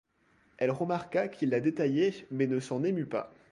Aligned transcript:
Elle 0.57 0.71
remarqua 0.71 1.27
qu’il 1.27 1.51
la 1.51 1.59
détaillait 1.59 2.25
mais 2.31 2.47
ne 2.47 2.59
s’en 2.59 2.83
émut 2.83 3.05
pas. 3.07 3.31